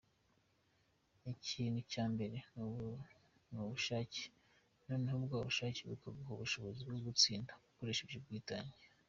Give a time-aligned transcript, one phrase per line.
[1.33, 2.37] Ikintu cya mbere
[3.49, 4.21] ni ubushake,
[4.87, 8.81] noneho bwa bushake bukaguha ubushobozi bwo gutsinda, ukoresheje ubwitange.